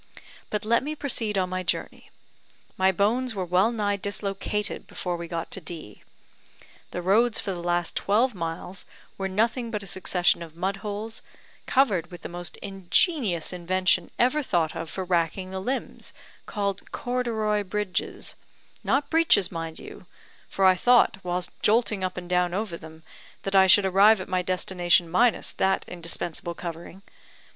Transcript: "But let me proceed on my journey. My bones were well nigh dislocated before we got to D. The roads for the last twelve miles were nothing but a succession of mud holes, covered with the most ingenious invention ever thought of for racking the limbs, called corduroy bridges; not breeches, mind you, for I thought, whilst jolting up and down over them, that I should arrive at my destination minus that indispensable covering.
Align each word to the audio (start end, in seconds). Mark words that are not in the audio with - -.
"But 0.49 0.65
let 0.65 0.81
me 0.81 0.95
proceed 0.95 1.37
on 1.37 1.51
my 1.51 1.61
journey. 1.61 2.09
My 2.75 2.91
bones 2.91 3.35
were 3.35 3.45
well 3.45 3.71
nigh 3.71 3.97
dislocated 3.97 4.87
before 4.87 5.15
we 5.15 5.27
got 5.27 5.51
to 5.51 5.61
D. 5.61 6.01
The 6.89 7.03
roads 7.03 7.39
for 7.39 7.51
the 7.51 7.61
last 7.61 7.95
twelve 7.97 8.33
miles 8.33 8.83
were 9.19 9.27
nothing 9.27 9.69
but 9.69 9.83
a 9.83 9.85
succession 9.85 10.41
of 10.41 10.55
mud 10.55 10.77
holes, 10.77 11.21
covered 11.67 12.09
with 12.09 12.23
the 12.23 12.29
most 12.29 12.57
ingenious 12.63 13.53
invention 13.53 14.09
ever 14.17 14.41
thought 14.41 14.75
of 14.75 14.89
for 14.89 15.03
racking 15.03 15.51
the 15.51 15.59
limbs, 15.61 16.13
called 16.47 16.89
corduroy 16.91 17.61
bridges; 17.63 18.33
not 18.83 19.07
breeches, 19.11 19.51
mind 19.51 19.77
you, 19.77 20.07
for 20.49 20.65
I 20.65 20.73
thought, 20.73 21.17
whilst 21.21 21.51
jolting 21.61 22.03
up 22.03 22.17
and 22.17 22.27
down 22.27 22.55
over 22.55 22.75
them, 22.75 23.03
that 23.43 23.55
I 23.55 23.67
should 23.67 23.85
arrive 23.85 24.19
at 24.19 24.27
my 24.27 24.41
destination 24.41 25.07
minus 25.07 25.51
that 25.51 25.85
indispensable 25.87 26.55
covering. 26.55 27.03